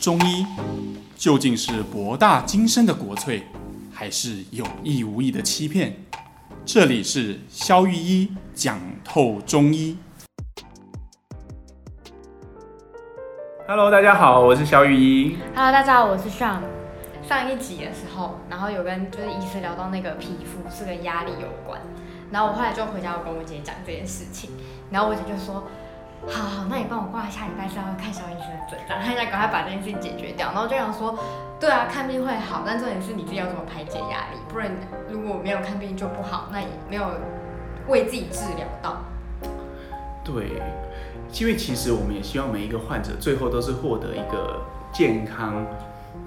[0.00, 0.46] 中医
[1.14, 3.42] 究竟是博大精深的国粹，
[3.92, 5.92] 还是有意无意的欺骗？
[6.64, 9.98] 这里是肖玉医讲透中医。
[13.68, 15.36] Hello，大家好，我是肖玉一。
[15.54, 16.60] Hello，大家好，我是 Sean。
[17.22, 21.78] 上一集的时候，然后有跟就是医师聊到那个皮肤是跟压力有关，
[22.32, 24.48] 然后我后来就回家我跟我姐讲这件事情，
[24.90, 25.62] 然后我姐就说。
[26.26, 30.48] 好好，那你帮我挂下礼拜三要看小医生的诊断，他想赶快把这件事情解决掉。
[30.52, 31.18] 然后就想说，
[31.58, 34.70] 对啊，看病会好，但重点是你自己要怎么排解压力，不然
[35.08, 37.10] 如果没有看病就不好，那也没有
[37.88, 38.98] 为自己治疗到。
[40.22, 40.62] 对，
[41.32, 45.66] 因为其实我们也希望每一个患者最后都是获得一个健康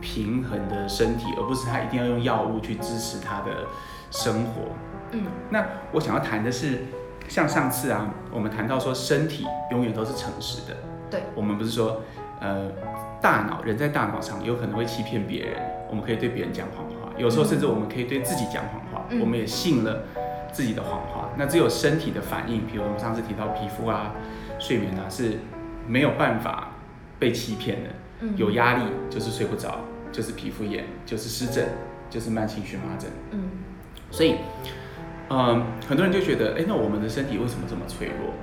[0.02, 3.68] 平衡的身体，而不是他一定要用药物去支持他的
[4.10, 4.64] 生活。
[5.12, 6.84] 嗯，那我想要谈的是。
[7.27, 10.76] 像上次啊，我们谈到说，身体永远都是诚实的。
[11.09, 12.02] 对，我们不是说，
[12.40, 12.70] 呃，
[13.22, 20.03] 大脑人在大脑上有可能会欺骗别人，我们可以对别人讲谎话，有时候甚至我们可以对自己讲谎话，嗯、我们也信了
[20.52, 21.30] 自己的谎话。
[21.38, 24.14] 那只有身体的反应，比如我们上次提到皮肤啊、
[24.59, 25.39] 睡眠啊，是
[25.88, 26.72] 没有办法
[27.20, 27.89] 被欺骗的。
[28.22, 29.80] 嗯、有压力就是睡不着，
[30.11, 31.70] 就是皮肤炎，就是湿疹，
[32.09, 33.09] 就是慢性荨麻疹。
[33.31, 33.50] 嗯，
[34.11, 34.38] 所以。
[35.30, 38.34] 嗯，很多人就觉得，哎，那我们的身体为什么这么脆弱？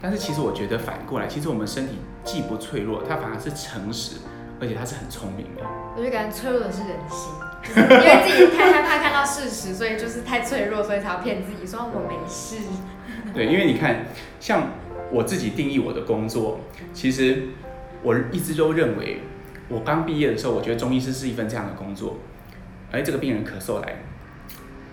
[0.00, 4.16] 但是其实我觉得反过来，其实我们身体既不脆弱，它反而是诚实，
[4.60, 5.62] 而且它是很聪明的。
[5.96, 7.32] 我就感觉脆弱的是人心，
[7.74, 12.56] 因为自己太害怕看到事实，所以就是太脆弱，所以才要骗自己说我没事。
[13.34, 14.06] 对，因为你看，
[14.38, 14.68] 像
[15.10, 16.60] 我自己定义我的工作，
[16.92, 17.48] 其实
[18.02, 19.20] 我一直都认为，
[19.68, 22.18] 我刚毕业的时候，我觉得中医师是一份这样的工作。
[22.92, 23.96] 哎，这个病人咳嗽来。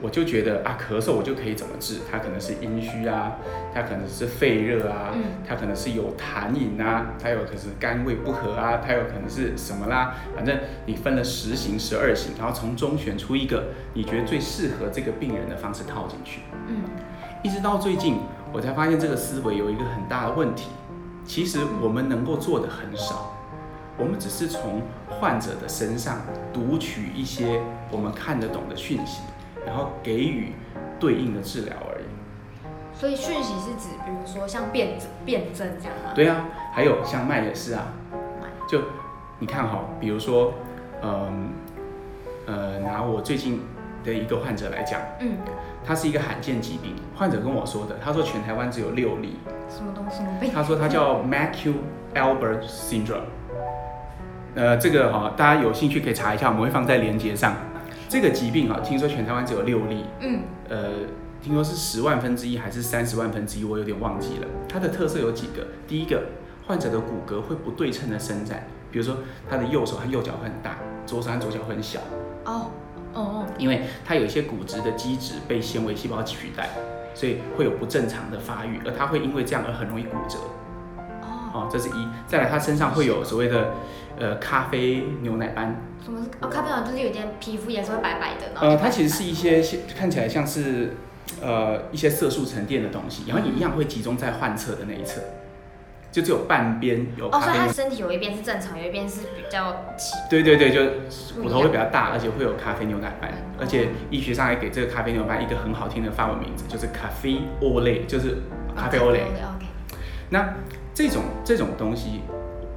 [0.01, 1.99] 我就觉得啊，咳嗽我就可以怎么治？
[2.11, 3.37] 它可能是阴虚啊，
[3.73, 5.13] 它可能是肺热啊，
[5.47, 10.15] 它可能是有痰饮啊，它有可能是肝胃不和啊，它有可能是什么啦？
[10.35, 16.41] 反正你分了十型、十二型，然后从中选出一个你觉得最适合这个病人的方式套进去。
[16.67, 16.83] 嗯，
[17.41, 18.17] 一直到最近，
[18.51, 20.69] 我才发现这个思维有一个很大的问题。
[21.25, 23.33] 其实我们能够做的很少，
[23.97, 29.21] 我们只是从患者的身上读取一些我们看得懂的讯息。
[29.65, 30.53] 然后给予
[30.99, 32.05] 对应的治疗而已。
[32.95, 36.11] 所以讯息是指，比如说像辨辨证这样吗？
[36.15, 37.87] 对啊，还有像脉也是啊。
[38.69, 38.81] 就
[39.39, 40.53] 你看哈，比如说，
[41.01, 41.51] 嗯，
[42.45, 43.61] 呃，拿我最近
[44.03, 45.37] 的一个患者来讲，嗯，
[45.85, 49.37] 他是一个罕见疾病，患者跟我说的，他说全台湾只有六例。
[49.69, 50.17] 什么东西？
[50.17, 50.51] 什么病？
[50.53, 53.25] 他说他叫 Macue-Albert Syndrome。
[54.55, 57.53] 呃，这个哈，大家有兴趣可以查一下，我们会放在链接上。
[58.13, 60.05] 这个疾病啊，听说全台湾只有六例。
[60.19, 60.91] 嗯，呃，
[61.41, 64.47] 听说是十万分之一还是三十万分之一，我有点忘记了。
[64.69, 66.23] 它的特色有几个，第一个，
[66.67, 69.17] 患者的骨骼会不对称的伸展，比如说
[69.49, 72.01] 他的右手和右脚会很大，左手和左脚会很小。
[72.45, 72.69] 哦，
[73.15, 76.69] 哦哦，因为它有一些骨质的基质被纤维细胞取代，
[77.15, 80.37] 所以会有不正常的发育，而它会因为这样而很容易骨折。
[81.53, 82.07] 哦，这是一。
[82.27, 83.71] 再来，它身上会有所谓的。
[84.15, 85.75] 呃，咖啡牛奶斑。
[86.05, 86.47] 什么是哦？
[86.47, 89.59] 咖啡牛奶就是有点皮肤颜色会白白的，呃，它其实是一些
[89.97, 90.95] 看起来像是
[91.41, 95.19] 呃一些色素沉淀的东西，然后也一样会集中在患侧的那一侧，
[96.11, 97.27] 就只有半边有。
[97.27, 100.13] 哦，所以它身体有一边是正常，有一边是比较起。
[100.29, 108.37] 对对对，就骨头会比较大，而且会有咖啡牛奶斑，而且医学上还给这个咖啡牛奶斑一个很好听的法文名字，就是咖啡欧蕾，就是
[108.75, 109.21] 咖啡欧蕾。
[109.21, 109.65] OK。
[110.29, 110.53] 那
[110.93, 112.21] 这种这种东西。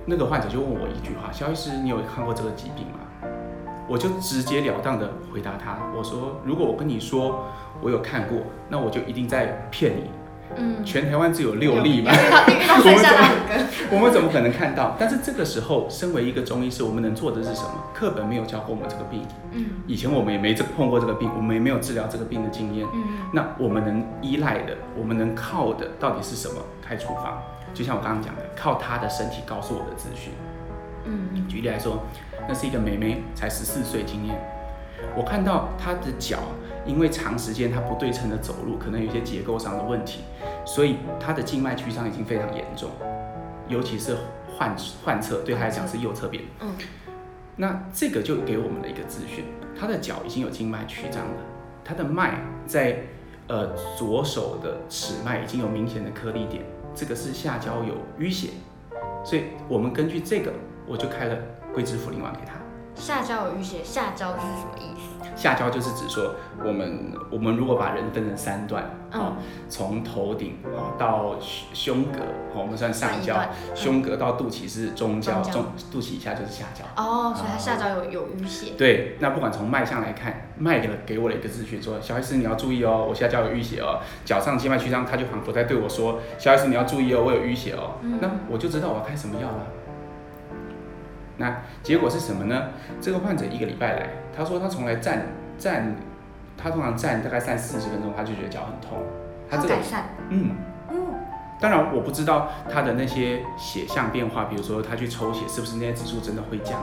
[0.09, 3.01] 那个患者就问我一句话：“萧医师，你有看过这个疾病吗？”
[3.89, 7.45] 我就直截了当的回答他：“我说，如果我跟你说
[7.81, 8.39] 我有看过，
[8.69, 10.11] 那我就一定在骗你。
[10.57, 14.95] 嗯，全台湾只有六例嘛， 我们怎么 我们怎么可能看到？
[14.97, 17.71] 但是这个时候，身为一个中医师，我们能做的是什么？
[17.93, 23.03] 课本没有教过我们这个病，嗯，以前我们也没碰过这个病，我们也没有治疗这个病的经验，嗯，
[23.33, 26.63] 那我们能依赖的，我们能靠的，到底是什么？
[26.81, 27.37] 开处方。”
[27.77, 30.33] 就像我刚刚讲的，靠他的身体告诉我的资讯。
[31.05, 32.03] 嗯，举例来说，
[32.49, 34.35] 那是一个妹妹，才十四岁，经验。
[35.15, 36.39] 我看到她的脚，
[36.87, 40.25] 因为长时间她不对称的走路，可能有一些结构上的问题，
[40.65, 42.89] 所以她的静脉曲张已经非常严重，
[43.69, 44.17] 尤其是
[44.57, 44.75] 患
[45.05, 46.43] 患侧，对她来讲是右侧边。
[46.61, 46.75] 嗯，
[47.57, 49.45] 那这个就给我们的一个资讯，
[49.79, 51.43] 她的脚已经有静脉曲张了，
[51.85, 53.01] 她的脉在
[53.49, 56.65] 呃左手的尺脉已经有明显的颗粒点。
[56.97, 58.49] 这个是下焦有淤血，
[59.23, 60.51] 所以我们根据这个，
[60.87, 61.37] 我就开了
[61.75, 62.56] 桂枝茯苓丸给他。
[62.97, 65.17] 下焦有淤血，下焦是什么意思？
[65.37, 66.35] 下焦就是指说，
[66.65, 69.37] 我们我们如果把人分成三段，哦，
[69.69, 71.37] 从头顶哦到
[71.75, 72.19] 胸膈，
[72.55, 73.37] 哦，我们算上焦，
[73.75, 76.85] 胸膈到肚脐是中焦，中肚脐以下就是下焦。
[76.97, 78.73] 哦，所以它下焦有有淤血。
[78.79, 89.67] 对，那不管从脉象来看，脉给了给我了一个资讯，说小 S 你要注意哦，我下焦有淤血哦，脚上静脉曲张，他就仿佛在对我说，小 S 你要注意哦，我有淤血哦，那我就知道我要开什么药了。
[91.39, 92.69] 那结果是什么呢？
[93.01, 95.27] 这个患者一个礼拜来，他说他从来站
[95.59, 95.95] 站，
[96.57, 98.99] 他通常站大概站四十分钟，他就觉得脚很痛。
[99.51, 100.05] 他这个改善。
[100.31, 100.57] 嗯
[100.91, 100.97] 嗯。
[101.61, 106.79] 当然我不知道他的那些血象变化，比如说他去抽血是不是那些指数真的会降，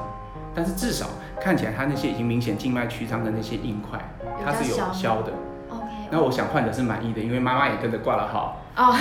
[0.53, 1.07] 但是至少
[1.41, 3.99] 看起来他那些已经明显静脉曲张的那些硬块，
[4.45, 5.33] 它是有消的。
[5.69, 5.85] OK。
[6.11, 8.61] 那我想患者是满意的，因为妈妈也跟着挂了号。
[8.75, 8.95] 哦。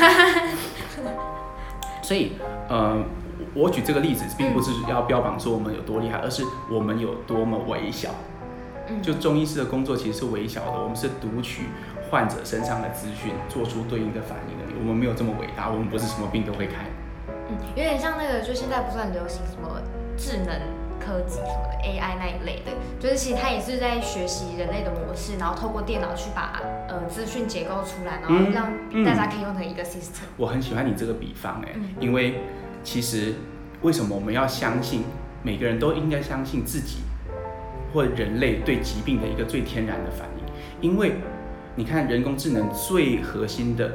[2.03, 2.33] 所以，
[2.69, 3.05] 呃。
[3.55, 8.09] 我举这个例子，并不是要标榜说我们有多厉害，而是我们有多么微小。
[9.01, 11.67] 就中医师的工作其实是微小的，我们是读取
[12.11, 14.65] 患者身上的资讯，做出对应的反应的。
[14.81, 16.75] 我们没有这么伟大，我们不是什么病都会开。
[17.49, 19.81] 嗯，有点像那个，就现在不是很流行什么
[20.17, 20.61] 智能
[20.99, 28.73] 科技什么的 AI 那一类的，就是其实它也是在学习人类的模式，然后透过电脑去把呃资讯结构出来，然后让
[29.05, 30.25] 大家可以用成一个 system。
[30.37, 32.41] 我很喜欢你这个比方哎，因为。
[32.83, 33.35] 其实，
[33.83, 35.05] 为什么我们要相信
[35.43, 36.99] 每个人都应该相信自己
[37.93, 40.45] 或人类对疾病的一个最天然的反应？
[40.81, 41.15] 因为
[41.75, 43.93] 你看，人工智能最核心的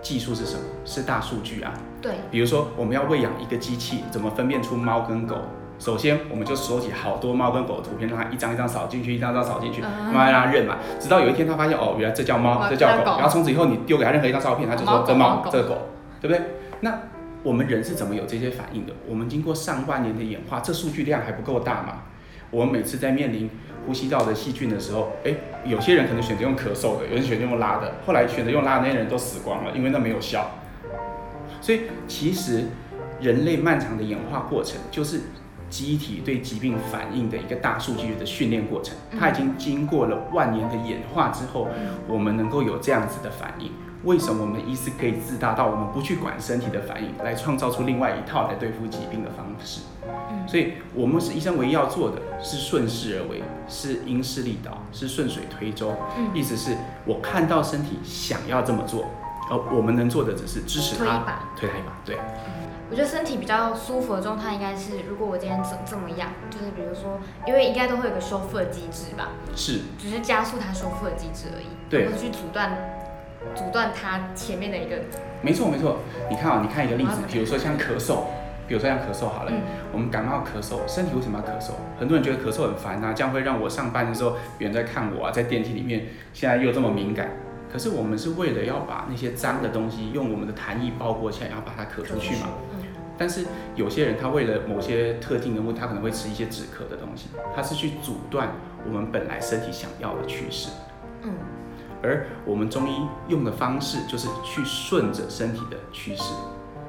[0.00, 0.62] 技术是什么？
[0.84, 1.72] 是大数据啊。
[2.00, 2.12] 对。
[2.30, 5.36] 比如说，我们要喂养一个机器，怎么分辨出猫跟狗？
[5.78, 10.78] 首先，我们就收集好多猫跟狗的图片，让它一张一张扫进去，一张一张扫进去，慢慢让它认嘛。
[10.98, 13.12] 直到有一天，它发现哦，原来这叫猫，这叫狗。
[13.18, 15.88] 然后从此以后，你丢给它任何一张照片，它就说这猫，这狗，
[16.20, 16.40] 对不对？
[16.80, 16.98] 那。
[17.42, 18.92] 我们人是怎么有这些反应的？
[19.08, 22.02] 我们经过上万年的演化，这数据量还不够大吗？
[22.50, 23.50] 我们每次在面临
[23.86, 30.50] 呼吸道的细菌的时候，诶，有些人可能选择用咳嗽的，有人选择用拉的，后来选择用拉的那些人都死光了，因为那没有效。
[31.60, 32.64] 所以其实
[33.20, 35.22] 人类漫长的演化过程，就是
[35.70, 38.94] 机体对疾病反应的一个大数据的训练过程。
[39.18, 41.68] 它已经经过了万年的演化之后，
[42.06, 43.72] 我们能够有这样子的反应。
[44.04, 49.82] 为什么我们的医师可以自大到我们不去管身体的反应，来创造出另外一套来对付疾病的方式？
[50.04, 55.94] 嗯，所以我们是医生唯一要做的是顺势而为，是因势利导，是顺水推舟。
[56.18, 59.06] 嗯，意思是我看到身体想要这么做，
[59.50, 61.92] 而我们能做的只是支持他，推一把，推他一把。
[62.04, 69.28] 对，嗯，我觉得身体比较舒服的状态应该是，如果我今天怎怎么样，就是比如说，因为应该都会有个修复的机制吧？
[69.54, 72.91] 是，只是加速它修复的机制而已，对，不是去阻断。
[73.54, 74.96] 阻断它前面的一个，
[75.42, 75.98] 没错没错。
[76.30, 78.24] 你看啊、哦，你看一个例子，比如说像咳嗽，
[78.66, 79.60] 比如说像咳嗽好了，嗯、
[79.92, 81.72] 我们感冒咳嗽，身体为什么要咳嗽？
[81.98, 87.30] 很多人觉得咳嗽很烦啊，这样会让我上班的时候有人在看我啊，在电梯里面，现在又这么敏感。
[87.72, 92.48] 可是我们是为了要把那些脏的东西用我们的痰液包裹起来，然后把它咳出去嘛。
[92.74, 92.84] 嗯、
[93.16, 93.46] 但是
[93.76, 98.48] 有些人他为了某些特定的问题，他可能会吃一些止咳的东西，他是去阻断
[98.86, 100.68] 我们本来身体想要的趋势。
[101.22, 101.32] 嗯。
[102.02, 106.32] 而我们中医用的方式就是去顺着身体的趋势。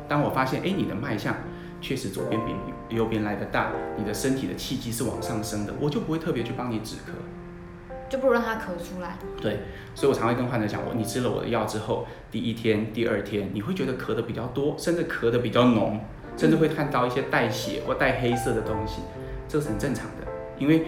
[0.08, 1.36] 当我发现，哎，你的脉象
[1.80, 9.18] 确实左边比右边来得大，你的身体的气机是往上升的，我就不会特别去帮你止咳，就不如让它咳出来。
[9.42, 9.60] 对，
[9.96, 16.00] 所以我常会跟患者讲，我你吃了我的药之后，第一天、第二天，你会觉得咳得比较多，甚至咳得比较浓，
[16.38, 19.02] 甚至会看到一些带血或带黑色的东西，
[19.48, 20.28] 这是很正常的，
[20.60, 20.86] 因为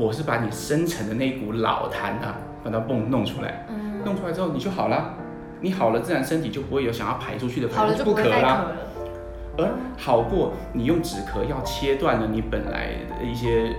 [0.00, 2.36] 我是把你深层的那一股老痰啊。
[2.62, 5.14] 把它泵弄出来，嗯、弄出来之后你就好了，
[5.62, 7.74] 你好了，自然身体就不会有想要排出去的不
[8.14, 8.66] 咳啦。
[9.56, 9.66] 而
[9.96, 12.88] 好过你用止咳药切断了你本来
[13.18, 13.74] 的一些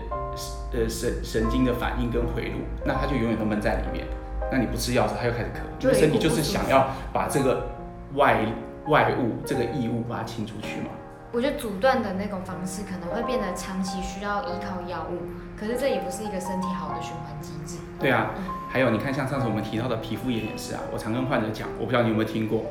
[0.74, 4.08] 呃神神经的反应跟回路，那它就永远都闷在里面。
[4.52, 7.68] 那你不吃药时，它又开始咳，因为身体就是想要把这个
[8.16, 8.44] 外
[8.88, 10.88] 外物这个异物把它清出去嘛。
[11.34, 15.18] 我觉得阻断的那种方式可能会变得长期需要依靠药物，
[15.58, 17.80] 可是这也不是一个身体好的循环机制。
[18.00, 18.32] 对啊，
[18.70, 20.82] 还有你看，像上次我们提到的皮肤炎也是啊。
[20.92, 22.66] 我常跟患者讲，我不知道你有没有听过，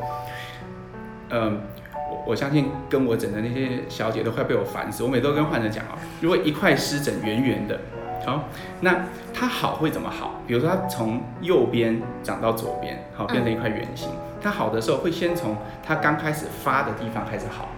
[1.30, 1.62] 嗯，
[2.10, 5.02] 我我相信跟我诊的那些小姐都快被我烦死。
[5.02, 7.80] 我每次都跟患者讲啊，如果一块湿疹圆圆的，
[8.26, 8.44] 好，
[8.80, 10.34] 那它好会怎么好？
[10.46, 14.10] 比如说它从右边长到左边，好，变成一块圆形。
[14.42, 17.70] 它好的时候会先从它刚开始发的地方开始好。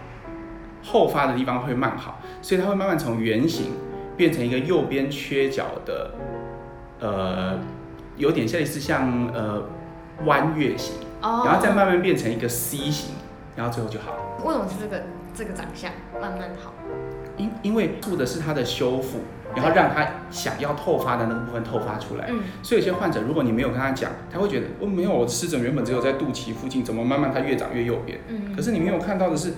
[0.82, 3.72] 后发的地方会慢好，所以它会慢慢从圆形
[4.16, 6.10] 变成一个右边缺角的，
[7.00, 7.58] 呃，
[8.16, 9.62] 有点像类似像呃
[10.24, 13.14] 弯月形，然后再慢慢变成一个 C 型，
[13.56, 14.44] 然后最后就好了。
[14.44, 15.02] 为什么是这个
[15.34, 16.72] 这个长相慢慢好？
[17.38, 19.20] 因因为做的是它的修复，
[19.56, 22.26] 然后让它想要透发的那个部分透发出来。
[22.28, 28.18] 嗯，所以有些患者，如果你没有跟他讲，他会觉得哦，没有，我湿疹原本只有在肚脐附近，怎么慢慢它越长越右边？
[28.28, 29.54] 嗯，可是你没有看到的是，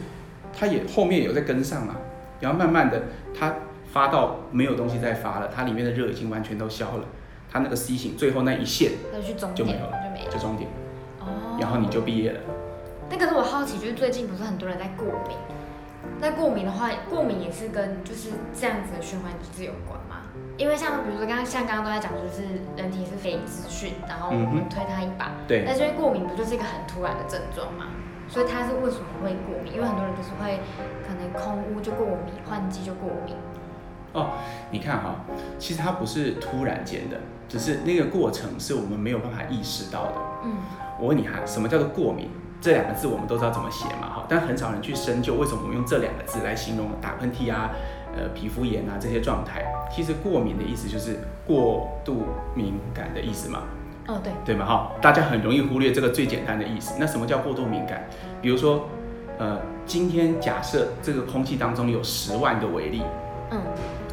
[0.58, 1.96] 它也后面有在跟上啊，
[2.40, 3.02] 然后慢慢的
[3.38, 3.54] 它
[3.92, 7.04] 发到没有东西再发了，它里面的热已经完全都消了，
[7.50, 8.92] 它那个 C 型最后那一线
[9.54, 10.68] 就没有了，就没了，就终点。
[11.20, 12.40] 哦，然后你就毕业了。
[13.10, 15.36] 那可是我好奇，就是最近不是很多人在过敏？
[16.20, 20.22] 那过敏的话，过敏也是跟就是这样子的循环机制有关吗？
[20.56, 22.42] 因为像比如说刚刚像刚刚都在讲，就是
[22.76, 25.26] 人体是非资讯，然后我们推它一把。
[25.26, 25.64] 嗯、对。
[25.66, 27.86] 但是因为过敏不就是一个很突然的症状吗？
[28.34, 29.74] 所以它是为什么会过敏？
[29.74, 30.58] 因为很多人就是会
[31.06, 33.36] 可能空污就过敏，换季就过敏。
[34.12, 34.30] 哦，
[34.72, 35.14] 你看哈，
[35.56, 37.16] 其实它不是突然间的，
[37.48, 40.14] 只是那个过程是我们没有办法意识到的。
[40.46, 40.56] 嗯。
[40.98, 42.28] 我问你哈，什么叫做过敏？
[42.60, 47.70] 这两个字我们都知道怎么写嘛，哈，但很少人去深究为什么我们用这两个字来形容打喷嚏啊、
[48.16, 49.64] 呃皮肤炎啊这些状态。
[49.92, 52.24] 其实过敏的意思就是过度
[52.56, 53.62] 敏感的意思嘛。
[54.06, 56.94] 哦，对，对嘛，哈，大家很容易忽略这个最简单的意思。
[56.98, 58.04] 那什么叫过度敏感？
[58.42, 58.88] 比如说，
[59.38, 63.02] 呃，今天假设这个空气当中有十万个微粒，
[63.50, 63.60] 嗯。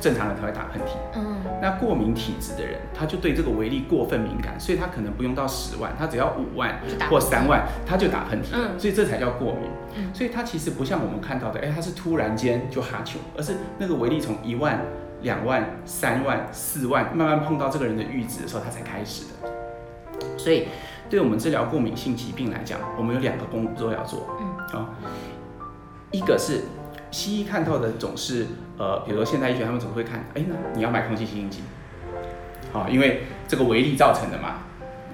[0.02, 14.82] 正常人他会打喷嚏，嗯，那过敏体质的人，他就对这个微粒过分敏感，所以他可能不用到十万，他只要五万或三万，他就打喷嚏，嗯，所以这才叫过敏，嗯，所以他其实不像我们看到的，哎、欸，他是突然间就哈球，而是那个微粒从一万、
[15.22, 19.51] 两万、三万、四万慢慢碰到这个人的阈值的时候，他才开始的。
[20.38, 20.68] 所以，
[21.10, 24.90] 对我们治疗过敏性疾病来讲，我们有两个工作要做，嗯，啊，
[26.12, 26.62] 一个是。
[27.14, 28.48] 西医看到的总是，
[28.78, 31.60] 呃，比如说现代医学，他们总会看，哎，那你要买空气清新机，
[32.72, 34.60] 好，因为这个微粒造成的嘛，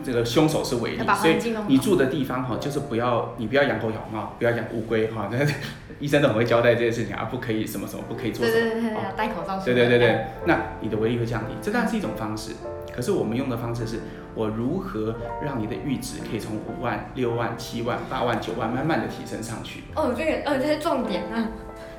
[0.03, 5.39] 这个凶手是微粒，所以你住的地方哈，就是不要，你不要养狗咬猫，不要养乌龟哈，那
[5.99, 12.51] 医生都很会交代这些事情啊，不可以什么什么，不可以做什么，对对对对，要戴口罩，对对对对，那你的微粒会降低，这当然是一种方式，
[12.97, 13.99] 可是我们用的方式是，
[14.33, 19.83] 我如何让你的阈值可以从五万、六万、七万、八万、九万慢慢的提升上去？
[19.93, 21.47] 哦，这个，哦，这是重点啊。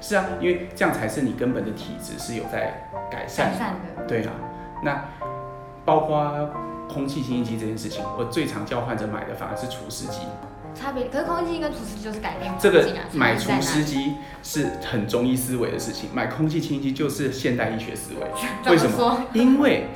[0.00, 4.04] 是啊，因为这样才是你根本的体质是有在改善善的。
[4.08, 4.32] 对啊，
[4.82, 5.04] 那
[5.84, 6.50] 包括
[6.92, 10.22] 空气清新机这件事情，我最常叫患者买的反而是除湿机。
[10.74, 12.58] 差别，可是空气清新跟除湿机就是改变、啊。
[12.60, 18.20] 这个买除湿机是很中医思维的事情，买空气清新机就是现代医学思维。
[18.72, 19.22] 为什么？
[19.32, 19.86] 因为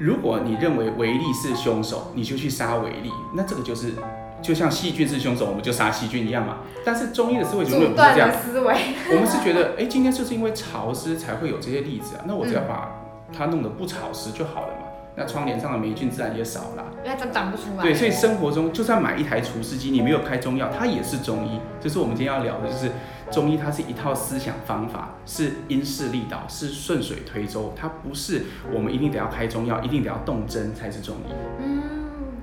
[0.00, 3.92] 如果你认为微粒是凶手，你就去杀微粒，那这个就是。
[4.40, 6.60] 就像细菌是凶手，我们就杀细菌一样嘛。
[6.82, 8.30] 但是中医的思维永远不是这样。
[8.32, 8.74] 思维，
[9.10, 12.24] 我们是觉得，哎，今天就是因为潮湿才会有这些例子啊。
[12.26, 12.90] 那我只要把
[13.36, 14.86] 它弄得不潮湿就好了嘛。
[15.14, 16.86] 那窗帘上的霉菌自然也少了。
[17.04, 17.82] 因为它长不出来。
[17.82, 21.60] 对，所以生活中就算买一台除湿机，你没有开中药，它也是中医。
[21.78, 22.90] 这是我们今天要聊的，就是
[23.30, 31.32] 中医它是一套思想方法，是因势利导，是顺水推舟，它不是我们一定得要开中药，一定得要动针才是中医。
[31.60, 31.82] 嗯。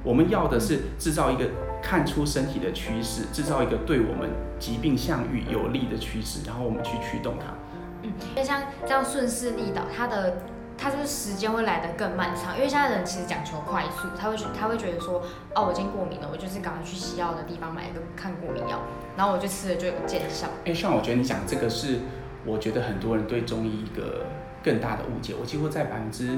[0.03, 1.45] 我们要的是制造一个。
[1.79, 4.27] 看出身体的趋势，制造一个对我们
[4.59, 7.53] 疾病向遇有利的趋势，然后我们去驱动它。
[8.01, 10.37] 嗯，就像这样顺势利导，它的
[10.77, 12.55] 它就是时间会来得更漫长。
[12.55, 15.21] 因为现在人其实讲求快速，他会他会觉得说，
[15.55, 18.79] 哦，我已经过敏了，我就是赶快去西药的地方买一个抗过敏药，
[19.17, 20.47] 然后我就吃了就有见效。
[20.65, 21.99] 哎，像我觉得你讲这个是，
[22.45, 24.25] 我觉得很多人对中医一个
[24.63, 25.33] 更大的误解。
[25.39, 26.37] 我几乎在百分之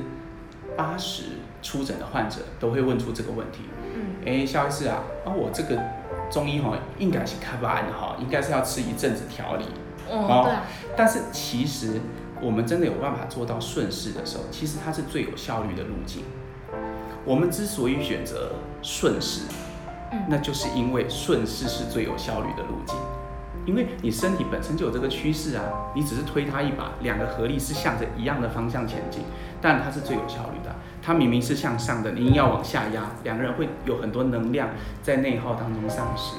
[0.77, 1.23] 八十
[1.61, 3.63] 出诊的患者都会问出这个问题。
[3.93, 5.77] 嗯，哎，肖医师啊，啊，我这个
[6.31, 9.65] 中医哈，应该是开完哈，应该是要吃一阵子调理。
[10.09, 10.53] 哦，对。
[10.53, 10.63] 啊
[10.95, 12.01] 但是其实
[12.41, 16.23] 我们真的有办法做到顺势的时候，其实它是最有效率的路径。
[17.25, 19.41] 我们之所以选择顺势，
[20.11, 22.95] 嗯，那就是因为顺势是最有效率的路径。
[23.65, 29.21] 因为你身体本身就有这个趋势啊，你只是推它一把，两个合力是向着一样的方向前进，
[29.61, 30.73] 但它是最有效率的。
[31.03, 34.69] 它明明是向上的，你硬要往下压，两个人会有很多能量
[35.03, 36.35] 在内耗当中丧失。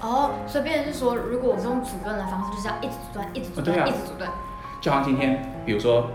[0.00, 4.30] 哦，所以变成是说，如果我是用阻断的方式，就是要一直阻断，一直阻断，一直阻断。
[4.80, 6.10] 就好像今天，比如说。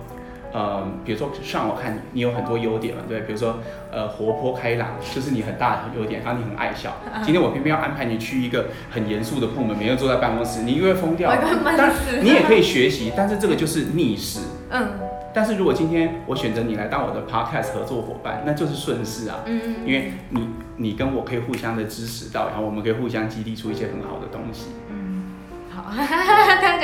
[0.53, 3.57] 呃，比如说上我看你，你有很多优点嘛，对，比如说
[3.91, 6.93] 呃活泼开朗，就是你很大的优点，然后你很爱笑。
[7.25, 11.29] 今天我偏偏要安排你去一个很严肃的部门，每天坐在办公室，你又会疯掉。
[11.65, 11.91] 但
[12.24, 14.39] 你也可以学习，但是这个就是逆势。
[14.72, 14.91] 嗯。
[15.34, 19.39] 但是如果今天我选择你来当我的 podcast 合作伙伴，那就是顺势啊。
[19.45, 19.86] 嗯。
[19.86, 24.67] 因为你你跟我可以互相的支持到，然后我们可以互相激励出一些很好的东西。
[24.89, 25.24] 嗯。
[25.69, 25.91] 好，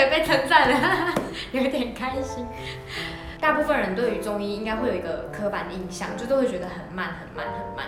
[0.10, 1.13] 被称赞了，
[1.51, 2.46] 有点开心。
[3.39, 7.86] 大部分人对于中医应该会有一个刻板印象，就都会觉得很慢、很慢、很慢。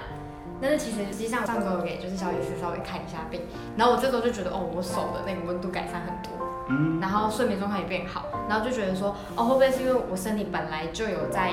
[0.62, 3.42] 但是其实实际上上周有给就是小医师稍微看一下病，
[3.76, 6.32] 然后我这周就觉得哦，我手的那个温度改善很多，
[6.70, 11.52] 嗯，然后睡眠状况也变好，然后就觉得说哦，会不会是因为我身体本来就有在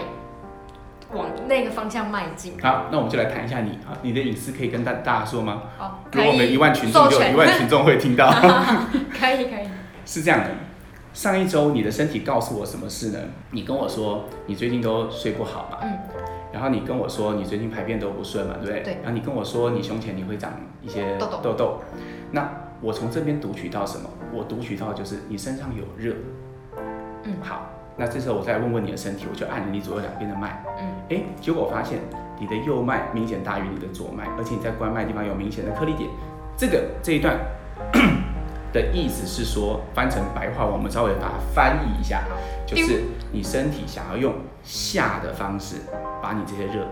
[1.12, 2.56] 往那个方向迈进？
[2.62, 5.62] 好，那我们就来谈一下你啊，你的隐私可以跟大大家说吗？
[5.80, 6.22] 哦，可以。
[6.22, 9.69] 如果我们一万群众就有一万群众会听到，可 以可以。
[10.10, 10.50] 是这样的，
[11.12, 13.18] 上一周你的身体告诉我什么事呢？
[13.52, 15.98] 你跟我说你最近都睡不好嘛，嗯。
[16.52, 18.82] 然后你跟我说你最近排便都不顺嘛，对不对？
[18.82, 18.94] 对。
[18.94, 20.50] 然后你跟我说你胸前你会长
[20.82, 21.38] 一些痘痘。
[21.40, 21.80] 痘痘。
[22.32, 22.50] 那
[22.80, 24.10] 我从这边读取到什么？
[24.32, 26.12] 我读取到就是你身上有热。
[27.22, 27.36] 嗯。
[27.40, 30.64] 好，那这时候我再问问你的身体，我就按了你左右两边的脉。
[30.80, 30.92] 嗯。
[31.10, 32.00] 哎，结果我发现
[32.40, 36.10] 你的右脉明显大于你的左脉，而且你在关脉地方有明显的颗粒点。
[36.56, 37.38] 这个这一段
[38.72, 42.24] 的意思是说，翻成白话，我们稍微把它翻译一下，
[42.66, 45.76] 就是你身体想要用下的方式。
[46.22, 46.86] 把你这些热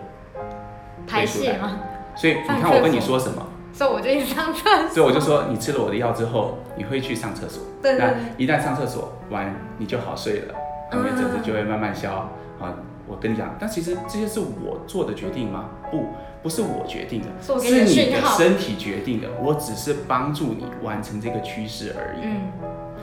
[1.06, 1.78] 排泄吗？
[2.16, 3.46] 所以你看我跟你说什么？
[3.74, 4.88] 所以我就去上厕所。
[4.88, 7.62] 所以我就说，你吃了我的药之后，你会去上厕所。
[7.82, 8.06] 对，对，对。
[8.08, 10.54] 那一旦上厕所完，你就好睡了，
[10.94, 12.10] 因为疹子就会慢慢消。
[12.58, 12.74] 啊，
[13.06, 15.66] 我跟你讲，但其实这些是我做的决定吗？
[15.90, 16.06] 不，
[16.42, 19.28] 不是我决定的，是你的身体决定的。
[19.42, 22.20] 我只是帮助你完成这个趋势而已。
[22.22, 22.52] 嗯。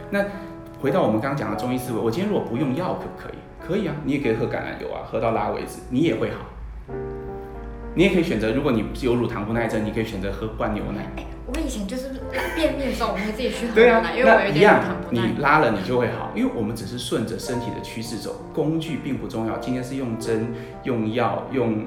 [0.10, 0.26] 那
[0.82, 3.38] 回到我们刚刚讲的中医思维，我今天如果不用药，可不可以？
[3.68, 6.46] 可以啊，你也可以喝橄榄油啊，喝到拉为止，你也会好。
[7.96, 11.02] 你也可以选择，如果你有乳糖不耐症，你可以选择喝灌牛奶。
[11.16, 12.10] 欸，我以前就是
[12.56, 15.28] 便秘的时候，我会自己去喝牛奶，啊，因为我有点乳糖不耐。
[15.28, 19.58] 你拉了，你就会好，因为我们只是顺着身体的趋势走，工具并不重要。
[19.60, 21.86] 今天是用针、用药、用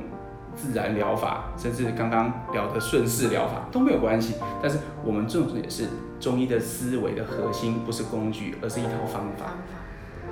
[0.60, 4.34] 自然疗法，甚至刚刚聊的顺势疗法都没有关系。
[4.60, 5.84] 但是我们重点是
[6.18, 9.54] 中医的思维的核心，不是工具，而是一套方法。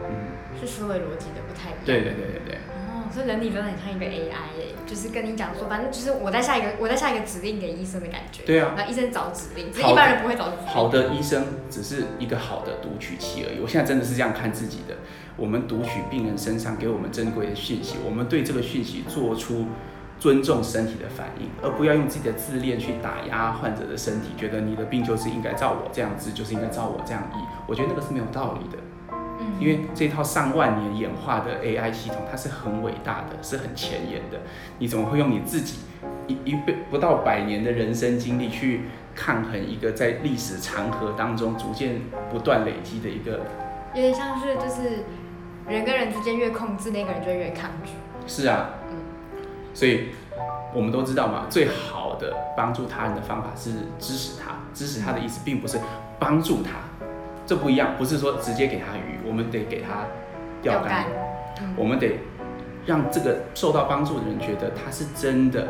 [0.08, 1.80] 嗯，是思维逻辑的不太一样。
[1.84, 2.58] 对对对对对。
[2.68, 8.42] 哦，所以人体真的很像一个 AI 诶，就是跟你讲说，反正就是我在下一个，我在下一个指令给医生的感觉。
[8.44, 8.74] 对啊。
[8.76, 10.66] 那医生找指令，一般人不会找指令。
[10.66, 13.60] 好的医生只是一个好的读取器而已。
[13.60, 14.96] 我现在真的是这样看自己的。
[15.36, 19.66] 我们读取病人身上给我们珍贵的讯息，我们对这个讯息做出
[20.18, 27.38] 尊重身体的反应，而不要用自己的自恋去打压患者的身体，觉得你的病就是应该照我这样治，就是应该照我这样医。
[27.66, 28.78] 我觉得那个是没有道理的。
[29.38, 34.38] 嗯因为这套上万年演化的 AI 系统，它是很伟大的，是很前沿的。
[34.78, 35.78] 你怎么会用你自己
[36.26, 38.82] 一一辈不到百年的人生经历去
[39.14, 42.00] 抗衡一个在历史长河当中逐渐
[42.30, 43.40] 不断累积的一个？
[43.94, 45.04] 有点像是就是
[45.68, 47.92] 人跟人之间越控制，那个人就越抗拒。
[48.26, 48.85] 是啊，嗯，
[49.76, 50.08] 所以
[50.72, 54.56] 我们都知道嘛，最好的帮助他人的方法是支持他。
[54.72, 55.78] 支持他的意思并不是
[56.18, 56.72] 帮助他。
[57.46, 60.04] 这不一样，不是说直接给他鱼，我们得给他
[60.60, 61.04] 钓竿，
[61.60, 62.18] 嗯、我们得
[62.84, 65.68] 让这个受到帮助的人觉得他是真的，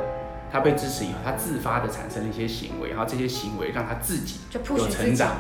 [0.51, 4.41] 他被支持以后，他自发的产生了一些行为，然后这些行为让他自己
[4.77, 5.37] 有成长，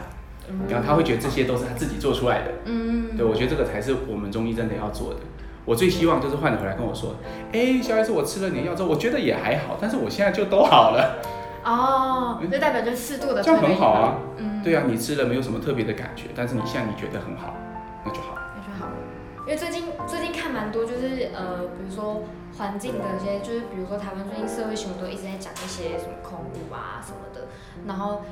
[0.68, 2.52] 然后他会觉得这些都是他自己做出来的。
[2.66, 5.20] 嗯，对，我觉得这个才是我们中医真的要做的。
[5.66, 7.14] 我最希望就是患者回来跟我说，
[7.52, 11.18] 哎，萧医师，我吃了你的药之后，我觉得也还好，但是我现在就都好了。
[11.64, 14.16] 哦，这代表就适度的，这样很好啊。
[14.36, 17.52] 嗯，对啊，你吃了没有什么特别的感觉，但是你现在你觉得很好，
[18.04, 18.88] 那就好，那就好。
[19.44, 22.22] 因为最近最近看蛮多，就是呃，比如说
[22.58, 27.48] 环境的一些，就是比如说台湾最近社会新闻都一直在讲一些什么空污啊什么的，
[27.86, 28.22] 然后。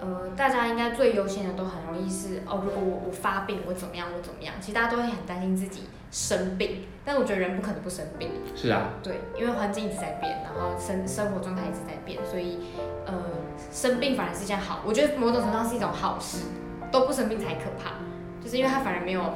[0.00, 4.54] 呃，大家应该最优先的都很容易是哦，如果我我发病，我怎么样，我怎么样？
[4.60, 8.30] 其实大家都会很担心自己生病，但是我觉得人不可能不生病。
[8.54, 8.90] 是啊。
[9.02, 12.58] 对，因为环境一直在变，然后生生活状态一直在变，所以
[13.06, 13.12] 呃，
[13.72, 16.44] 生病反而是件好，我觉得某种程度上是一种好事，
[16.92, 17.94] 都不生病才可怕，
[18.40, 19.34] 就是因为它反而没有，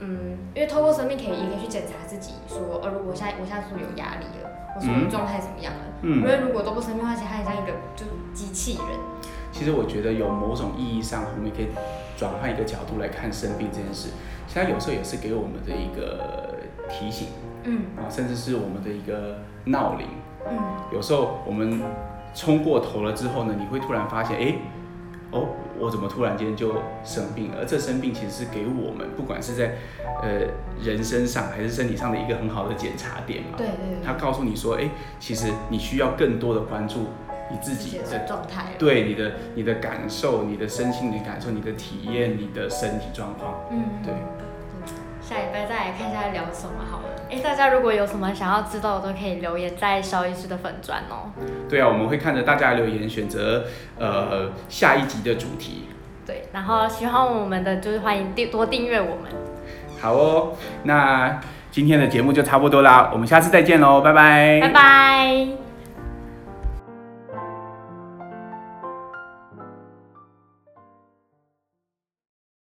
[0.00, 5.80] 嗯，因为透过生命可以也可以去检查自己，说呃，如果我现在我现在是不是有压力了，我说我状态怎么样了？
[6.02, 6.20] 嗯。
[6.20, 8.98] 因为如果都不生病的话，其实它很像一个就机器人。
[9.52, 11.68] 其实我觉得有某种意义上，我们也可以
[12.16, 14.10] 转换一个角度来看生病这件事。
[14.46, 16.54] 其实它有时候也是给我们的一个
[16.88, 17.28] 提醒，
[17.64, 20.06] 嗯，啊，甚至是我们的一个闹铃，
[20.48, 20.56] 嗯。
[20.92, 21.82] 有时候我们
[22.34, 24.54] 冲过头了之后呢，你会突然发现，哎，
[25.32, 27.58] 哦，我怎么突然间就生病了？
[27.60, 29.76] 而这生病其实是给我们，不管是在
[30.22, 30.46] 呃
[30.82, 33.56] 人身上还是身体上的一个很好的检查点嘛。
[33.56, 34.04] 对对对。
[34.04, 34.88] 他告诉你说，哎，
[35.18, 37.06] 其实你需要更多的关注。
[37.52, 44.14] 你自己的状态，对你的你的感受，你的身心的感受，你的体验，你的身体状况，嗯，对。
[45.30, 47.04] 下礼拜再来看一下聊什么好了。
[47.30, 51.30] 哎，大家如果有什么想要知道的，都可以留言在萧医师的粉砖哦。
[51.68, 53.64] 对啊，我们会看着大家的留言，选择
[53.96, 55.84] 呃下一集的主题。
[56.26, 59.30] 对，然后喜欢我们的，就是欢迎订多订阅我们。
[60.00, 61.40] 好哦，那
[61.70, 64.58] 今天的节目就差不多啦，我们下次再见喽，拜拜。
[64.60, 65.59] 拜拜。